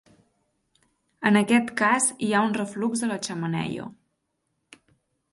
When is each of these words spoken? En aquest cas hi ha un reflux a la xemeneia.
En 1.29 1.35
aquest 1.41 1.67
cas 1.81 2.07
hi 2.27 2.29
ha 2.37 2.41
un 2.45 2.55
reflux 2.59 3.03
a 3.07 3.09
la 3.11 3.19
xemeneia. 3.27 3.85